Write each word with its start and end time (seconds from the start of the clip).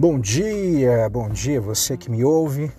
Bom 0.00 0.20
dia, 0.20 1.08
bom 1.08 1.28
dia 1.28 1.60
você 1.60 1.96
que 1.96 2.08
me 2.08 2.22
ouve. 2.22 2.70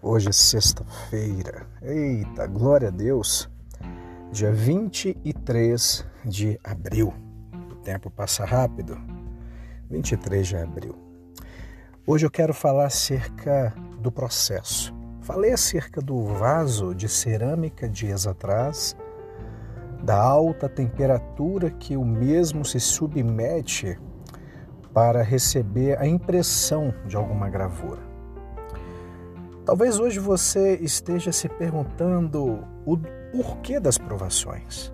Hoje 0.00 0.30
é 0.30 0.32
sexta-feira. 0.32 1.66
Eita, 1.82 2.46
glória 2.46 2.88
a 2.88 2.90
Deus. 2.90 3.46
Dia 4.32 4.50
23 4.50 6.02
de 6.24 6.58
abril. 6.64 7.12
O 7.70 7.74
tempo 7.74 8.10
passa 8.10 8.42
rápido. 8.42 8.98
23 9.90 10.48
de 10.48 10.56
abril. 10.56 10.96
Hoje 12.06 12.24
eu 12.24 12.30
quero 12.30 12.54
falar 12.54 12.86
acerca 12.86 13.74
do 13.98 14.10
processo. 14.10 14.94
Falei 15.20 15.52
acerca 15.52 16.00
do 16.00 16.24
vaso 16.24 16.94
de 16.94 17.06
cerâmica 17.06 17.86
dias 17.86 18.26
atrás, 18.26 18.96
da 20.02 20.16
alta 20.16 20.70
temperatura 20.70 21.70
que 21.70 21.98
o 21.98 22.04
mesmo 22.04 22.64
se 22.64 22.80
submete 22.80 23.98
para 24.94 25.22
receber 25.22 25.98
a 25.98 26.06
impressão 26.06 26.94
de 27.04 27.16
alguma 27.16 27.50
gravura. 27.50 28.00
Talvez 29.66 29.98
hoje 29.98 30.20
você 30.20 30.76
esteja 30.76 31.32
se 31.32 31.48
perguntando 31.48 32.64
o 32.86 32.96
porquê 33.32 33.80
das 33.80 33.98
provações. 33.98 34.92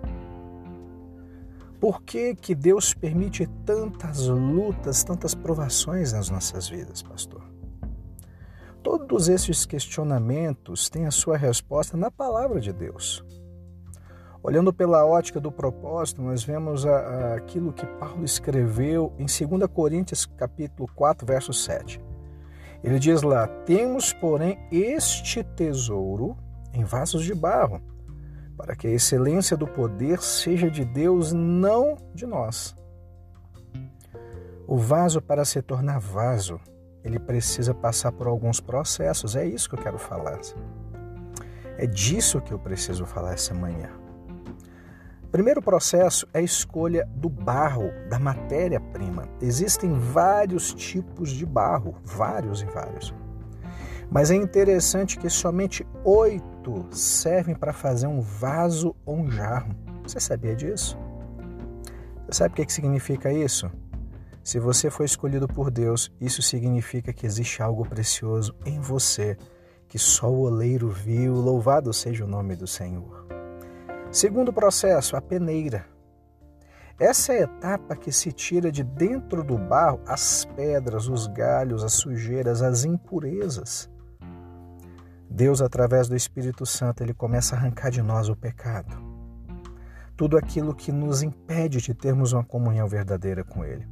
Por 1.79 2.01
que, 2.01 2.35
que 2.35 2.55
Deus 2.55 2.93
permite 2.93 3.47
tantas 3.65 4.27
lutas, 4.27 5.03
tantas 5.03 5.35
provações 5.35 6.13
nas 6.13 6.29
nossas 6.29 6.67
vidas, 6.67 7.01
pastor? 7.03 7.43
Todos 8.81 9.29
esses 9.29 9.65
questionamentos 9.65 10.89
têm 10.89 11.05
a 11.05 11.11
sua 11.11 11.37
resposta 11.37 11.95
na 11.95 12.09
palavra 12.09 12.59
de 12.59 12.73
Deus. 12.73 13.23
Olhando 14.43 14.73
pela 14.73 15.05
ótica 15.05 15.39
do 15.39 15.51
propósito, 15.51 16.19
nós 16.19 16.43
vemos 16.43 16.83
a, 16.83 16.97
a, 16.97 17.35
aquilo 17.35 17.71
que 17.71 17.85
Paulo 17.85 18.25
escreveu 18.25 19.13
em 19.19 19.25
2 19.25 19.71
Coríntios 19.71 20.25
capítulo 20.25 20.89
4, 20.95 21.27
verso 21.27 21.53
7. 21.53 22.01
Ele 22.83 22.97
diz 22.97 23.21
lá: 23.21 23.45
"Temos, 23.47 24.13
porém, 24.13 24.57
este 24.71 25.43
tesouro 25.43 26.35
em 26.73 26.83
vasos 26.83 27.23
de 27.23 27.35
barro, 27.35 27.79
para 28.57 28.75
que 28.75 28.87
a 28.87 28.91
excelência 28.91 29.55
do 29.55 29.67
poder 29.67 30.19
seja 30.19 30.71
de 30.71 30.83
Deus, 30.83 31.31
não 31.31 31.95
de 32.11 32.25
nós." 32.25 32.75
O 34.67 34.75
vaso 34.75 35.21
para 35.21 35.45
se 35.45 35.61
tornar 35.61 35.99
vaso, 35.99 36.59
ele 37.03 37.19
precisa 37.19 37.75
passar 37.75 38.11
por 38.11 38.25
alguns 38.25 38.59
processos. 38.59 39.35
É 39.35 39.45
isso 39.45 39.69
que 39.69 39.75
eu 39.75 39.83
quero 39.83 39.99
falar. 39.99 40.39
É 41.77 41.85
disso 41.85 42.41
que 42.41 42.51
eu 42.53 42.57
preciso 42.57 43.05
falar 43.05 43.33
essa 43.33 43.53
manhã. 43.53 44.00
Primeiro 45.31 45.61
processo 45.61 46.27
é 46.33 46.39
a 46.39 46.41
escolha 46.41 47.07
do 47.15 47.29
barro, 47.29 47.89
da 48.09 48.19
matéria-prima. 48.19 49.29
Existem 49.41 49.93
vários 49.93 50.73
tipos 50.73 51.29
de 51.29 51.45
barro, 51.45 51.95
vários 52.03 52.61
e 52.61 52.65
vários. 52.65 53.13
Mas 54.11 54.29
é 54.29 54.35
interessante 54.35 55.17
que 55.17 55.29
somente 55.29 55.87
oito 56.03 56.85
servem 56.91 57.55
para 57.55 57.71
fazer 57.71 58.07
um 58.07 58.19
vaso 58.19 58.93
ou 59.05 59.19
um 59.19 59.31
jarro. 59.31 59.73
Você 60.03 60.19
sabia 60.19 60.53
disso? 60.53 60.97
Você 62.27 62.39
sabe 62.39 62.51
o 62.51 62.65
que 62.65 62.73
significa 62.73 63.31
isso? 63.31 63.71
Se 64.43 64.59
você 64.59 64.89
foi 64.89 65.05
escolhido 65.05 65.47
por 65.47 65.71
Deus, 65.71 66.11
isso 66.19 66.41
significa 66.41 67.13
que 67.13 67.25
existe 67.25 67.63
algo 67.63 67.87
precioso 67.87 68.53
em 68.65 68.81
você 68.81 69.37
que 69.87 69.97
só 69.97 70.29
o 70.29 70.41
oleiro 70.41 70.89
viu. 70.89 71.35
Louvado 71.35 71.93
seja 71.93 72.25
o 72.25 72.27
nome 72.27 72.53
do 72.57 72.67
Senhor. 72.67 73.40
Segundo 74.11 74.51
processo, 74.51 75.15
a 75.15 75.21
peneira. 75.21 75.85
Essa 76.99 77.31
é 77.31 77.39
a 77.39 77.43
etapa 77.43 77.95
que 77.95 78.11
se 78.11 78.33
tira 78.33 78.69
de 78.69 78.83
dentro 78.83 79.41
do 79.41 79.57
barro 79.57 80.01
as 80.05 80.43
pedras, 80.53 81.07
os 81.07 81.27
galhos, 81.27 81.81
as 81.81 81.93
sujeiras, 81.93 82.61
as 82.61 82.83
impurezas. 82.83 83.89
Deus, 85.29 85.61
através 85.61 86.09
do 86.09 86.15
Espírito 86.15 86.65
Santo, 86.65 87.01
ele 87.01 87.13
começa 87.13 87.55
a 87.55 87.57
arrancar 87.57 87.89
de 87.89 88.01
nós 88.01 88.27
o 88.27 88.35
pecado. 88.35 88.97
Tudo 90.17 90.37
aquilo 90.37 90.75
que 90.75 90.91
nos 90.91 91.23
impede 91.23 91.79
de 91.79 91.93
termos 91.93 92.33
uma 92.33 92.43
comunhão 92.43 92.89
verdadeira 92.89 93.45
com 93.45 93.63
Ele. 93.63 93.87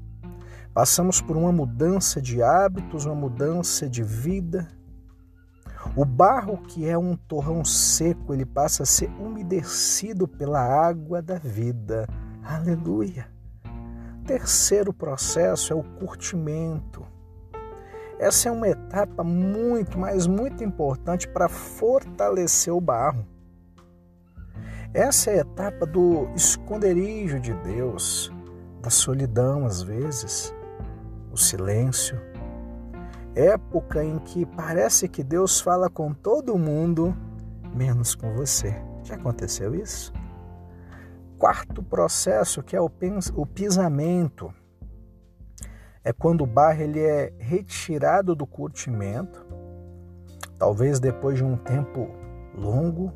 Passamos 0.73 1.21
por 1.21 1.37
uma 1.37 1.51
mudança 1.51 2.21
de 2.21 2.43
hábitos, 2.43 3.05
uma 3.05 3.15
mudança 3.15 3.89
de 3.89 4.03
vida, 4.03 4.67
o 5.95 6.05
barro, 6.05 6.57
que 6.57 6.87
é 6.87 6.97
um 6.97 7.15
torrão 7.15 7.63
seco, 7.63 8.33
ele 8.33 8.45
passa 8.45 8.83
a 8.83 8.85
ser 8.85 9.09
umedecido 9.19 10.27
pela 10.27 10.59
água 10.59 11.21
da 11.21 11.37
vida. 11.37 12.07
Aleluia. 12.43 13.27
Terceiro 14.25 14.93
processo 14.93 15.73
é 15.73 15.75
o 15.75 15.83
curtimento. 15.83 17.05
Essa 18.19 18.49
é 18.49 18.51
uma 18.51 18.67
etapa 18.67 19.23
muito, 19.23 19.97
mas 19.97 20.27
muito 20.27 20.63
importante 20.63 21.27
para 21.27 21.47
fortalecer 21.47 22.73
o 22.73 22.81
barro. 22.81 23.25
Essa 24.93 25.31
é 25.31 25.35
a 25.35 25.41
etapa 25.41 25.85
do 25.85 26.27
esconderijo 26.35 27.39
de 27.39 27.53
Deus, 27.53 28.31
da 28.81 28.89
solidão 28.89 29.65
às 29.65 29.81
vezes, 29.81 30.53
o 31.31 31.37
silêncio, 31.37 32.19
época 33.35 34.03
em 34.03 34.19
que 34.19 34.45
parece 34.45 35.07
que 35.07 35.23
Deus 35.23 35.59
fala 35.59 35.89
com 35.89 36.13
todo 36.13 36.57
mundo, 36.57 37.15
menos 37.73 38.15
com 38.15 38.33
você. 38.33 38.75
Já 39.03 39.15
aconteceu 39.15 39.73
isso? 39.75 40.13
Quarto 41.37 41.81
processo, 41.81 42.61
que 42.61 42.75
é 42.75 42.81
o 42.81 42.89
pisamento, 43.45 44.53
é 46.03 46.11
quando 46.11 46.43
o 46.43 46.47
barro 46.47 46.81
ele 46.81 46.99
é 46.99 47.33
retirado 47.37 48.35
do 48.35 48.45
curtimento, 48.47 49.45
talvez 50.57 50.99
depois 50.99 51.37
de 51.37 51.43
um 51.43 51.55
tempo 51.55 52.09
longo, 52.55 53.13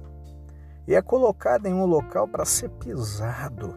e 0.88 0.94
é 0.94 1.02
colocado 1.02 1.66
em 1.66 1.74
um 1.74 1.86
local 1.86 2.28
para 2.28 2.46
ser 2.46 2.70
pisado, 2.70 3.76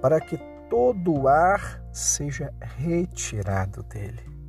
para 0.00 0.20
que 0.20 0.38
todo 0.68 1.12
o 1.12 1.28
ar 1.28 1.82
seja 1.92 2.52
retirado 2.60 3.82
dele. 3.82 4.39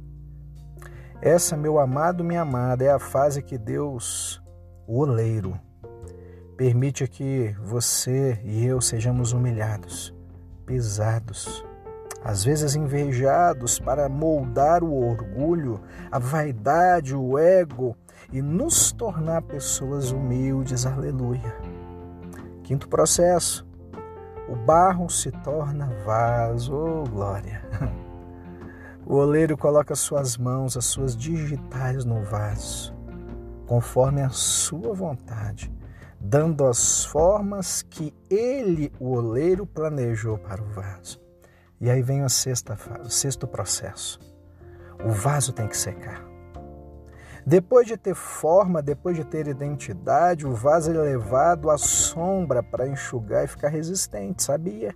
Essa, 1.22 1.56
meu 1.56 1.78
amado, 1.78 2.24
minha 2.24 2.42
amada, 2.42 2.84
é 2.84 2.90
a 2.90 2.98
fase 2.98 3.44
que 3.44 3.56
Deus, 3.56 4.42
o 4.88 4.98
oleiro, 5.02 5.56
permite 6.58 7.08
que 7.08 7.56
você 7.64 8.42
e 8.44 8.66
eu 8.66 8.82
sejamos 8.82 9.32
humilhados, 9.32 10.16
pesados, 10.66 11.64
às 12.24 12.44
vezes 12.44 12.74
invejados 12.74 13.78
para 13.78 14.10
moldar 14.10 14.84
o 14.84 14.96
orgulho, 14.96 15.80
a 16.12 16.18
vaidade, 16.18 17.16
o 17.16 17.38
ego 17.38 17.96
e 18.32 18.42
nos 18.42 18.92
tornar 18.92 19.44
pessoas 19.44 20.12
humildes. 20.12 20.88
Aleluia. 20.88 21.56
Quinto 22.64 22.90
processo. 22.90 23.64
O 24.50 24.56
barro 24.56 25.08
se 25.08 25.32
torna 25.32 25.86
vaso. 26.04 26.74
Oh, 26.74 27.04
glória. 27.08 27.62
O 29.12 29.16
oleiro 29.16 29.58
coloca 29.58 29.94
suas 29.94 30.38
mãos, 30.38 30.78
as 30.78 30.86
suas 30.86 31.18
digitais 31.18 32.06
no 32.06 32.24
vaso, 32.24 32.96
conforme 33.68 34.22
a 34.22 34.30
sua 34.30 34.94
vontade, 34.94 35.70
dando 36.18 36.66
as 36.66 37.04
formas 37.04 37.82
que 37.82 38.16
ele, 38.30 38.90
o 39.02 39.12
oleiro, 39.12 39.66
planejou 39.68 40.38
para 40.38 40.64
o 40.64 40.66
vaso. 40.66 41.20
E 41.82 41.90
aí 41.90 42.02
vem 42.02 42.22
a 42.22 42.30
sexta, 42.30 42.78
o 43.04 43.10
sexto 43.10 43.46
processo. 43.46 44.18
O 45.04 45.10
vaso 45.10 45.52
tem 45.52 45.68
que 45.68 45.76
secar. 45.76 46.26
Depois 47.46 47.88
de 47.88 47.98
ter 47.98 48.16
forma, 48.16 48.82
depois 48.82 49.18
de 49.18 49.26
ter 49.26 49.46
identidade, 49.46 50.48
o 50.48 50.54
vaso 50.54 50.90
é 50.90 50.94
levado 50.94 51.70
à 51.70 51.78
sombra 51.78 52.64
para 52.64 52.88
enxugar 52.88 53.44
e 53.44 53.48
ficar 53.48 53.68
resistente, 53.68 54.42
sabia? 54.42 54.96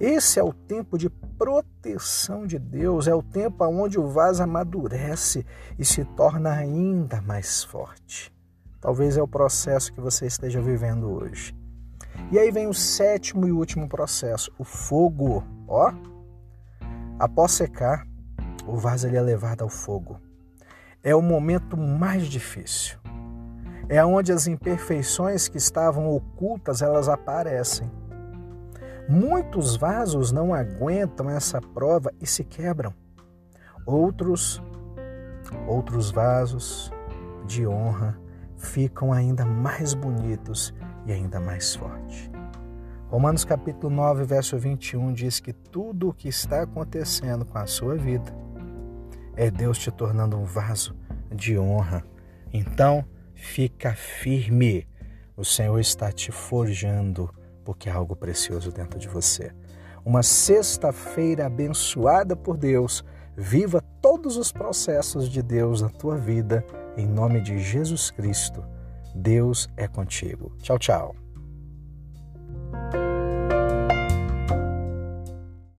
Esse 0.00 0.40
é 0.40 0.42
o 0.42 0.54
tempo 0.54 0.96
de 0.96 1.10
proteção 1.10 2.46
de 2.46 2.58
Deus, 2.58 3.06
é 3.06 3.14
o 3.14 3.22
tempo 3.22 3.62
onde 3.66 4.00
o 4.00 4.08
vaso 4.08 4.42
amadurece 4.42 5.44
e 5.78 5.84
se 5.84 6.04
torna 6.04 6.52
ainda 6.52 7.20
mais 7.20 7.62
forte. 7.62 8.32
Talvez 8.80 9.18
é 9.18 9.22
o 9.22 9.28
processo 9.28 9.92
que 9.92 10.00
você 10.00 10.24
esteja 10.24 10.58
vivendo 10.58 11.10
hoje. 11.10 11.54
E 12.32 12.38
aí 12.38 12.50
vem 12.50 12.66
o 12.66 12.72
sétimo 12.72 13.46
e 13.46 13.52
último 13.52 13.86
processo, 13.90 14.50
o 14.58 14.64
fogo. 14.64 15.44
Ó, 15.68 15.92
após 17.18 17.52
secar, 17.52 18.06
o 18.66 18.76
vaso 18.76 19.06
é 19.06 19.20
levado 19.20 19.60
ao 19.60 19.68
fogo. 19.68 20.18
É 21.02 21.14
o 21.14 21.20
momento 21.20 21.76
mais 21.76 22.26
difícil. 22.26 22.98
É 23.86 24.02
onde 24.02 24.32
as 24.32 24.46
imperfeições 24.46 25.46
que 25.46 25.58
estavam 25.58 26.08
ocultas 26.08 26.80
elas 26.80 27.06
aparecem. 27.06 27.90
Muitos 29.10 29.74
vasos 29.74 30.30
não 30.30 30.54
aguentam 30.54 31.28
essa 31.28 31.60
prova 31.60 32.12
e 32.20 32.26
se 32.28 32.44
quebram. 32.44 32.94
Outros, 33.84 34.62
outros 35.66 36.12
vasos 36.12 36.92
de 37.44 37.66
honra 37.66 38.16
ficam 38.56 39.12
ainda 39.12 39.44
mais 39.44 39.94
bonitos 39.94 40.72
e 41.06 41.12
ainda 41.12 41.40
mais 41.40 41.74
fortes. 41.74 42.30
Romanos 43.08 43.44
capítulo 43.44 43.92
9, 43.92 44.22
verso 44.22 44.56
21 44.56 45.12
diz 45.12 45.40
que 45.40 45.52
tudo 45.52 46.10
o 46.10 46.14
que 46.14 46.28
está 46.28 46.62
acontecendo 46.62 47.44
com 47.44 47.58
a 47.58 47.66
sua 47.66 47.96
vida 47.96 48.32
é 49.34 49.50
Deus 49.50 49.76
te 49.76 49.90
tornando 49.90 50.36
um 50.36 50.44
vaso 50.44 50.94
de 51.34 51.58
honra. 51.58 52.04
Então, 52.52 53.04
fica 53.34 53.92
firme. 53.92 54.86
O 55.36 55.44
Senhor 55.44 55.80
está 55.80 56.12
te 56.12 56.30
forjando 56.30 57.28
porque 57.64 57.88
há 57.88 57.94
algo 57.94 58.16
precioso 58.16 58.72
dentro 58.72 58.98
de 58.98 59.08
você. 59.08 59.52
Uma 60.04 60.22
sexta-feira 60.22 61.46
abençoada 61.46 62.34
por 62.34 62.56
Deus. 62.56 63.04
Viva 63.36 63.82
todos 64.02 64.36
os 64.36 64.50
processos 64.52 65.28
de 65.28 65.42
Deus 65.42 65.82
na 65.82 65.88
tua 65.88 66.16
vida, 66.16 66.64
em 66.96 67.06
nome 67.06 67.40
de 67.40 67.58
Jesus 67.58 68.10
Cristo. 68.10 68.64
Deus 69.14 69.68
é 69.76 69.86
contigo. 69.86 70.52
Tchau, 70.62 70.78
tchau. 70.78 71.29